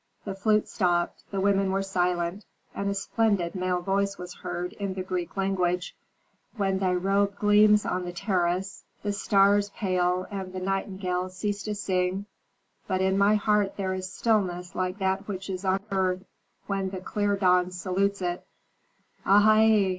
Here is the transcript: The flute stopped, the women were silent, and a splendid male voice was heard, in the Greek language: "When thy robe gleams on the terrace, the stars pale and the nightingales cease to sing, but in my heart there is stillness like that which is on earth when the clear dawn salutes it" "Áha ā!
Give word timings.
The 0.25 0.33
flute 0.33 0.67
stopped, 0.67 1.25
the 1.29 1.39
women 1.39 1.69
were 1.71 1.83
silent, 1.83 2.43
and 2.73 2.89
a 2.89 2.93
splendid 2.95 3.53
male 3.53 3.81
voice 3.81 4.17
was 4.17 4.33
heard, 4.33 4.73
in 4.73 4.95
the 4.95 5.03
Greek 5.03 5.37
language: 5.37 5.95
"When 6.57 6.79
thy 6.79 6.93
robe 6.95 7.35
gleams 7.35 7.85
on 7.85 8.05
the 8.05 8.11
terrace, 8.11 8.83
the 9.03 9.11
stars 9.11 9.69
pale 9.69 10.25
and 10.31 10.53
the 10.53 10.59
nightingales 10.59 11.37
cease 11.37 11.61
to 11.65 11.75
sing, 11.75 12.25
but 12.87 12.99
in 13.01 13.15
my 13.15 13.35
heart 13.35 13.77
there 13.77 13.93
is 13.93 14.11
stillness 14.11 14.73
like 14.73 14.97
that 14.97 15.27
which 15.27 15.51
is 15.51 15.63
on 15.63 15.81
earth 15.91 16.23
when 16.65 16.89
the 16.89 16.99
clear 17.01 17.35
dawn 17.35 17.69
salutes 17.69 18.23
it" 18.23 18.43
"Áha 19.27 19.57
ā! 19.59 19.89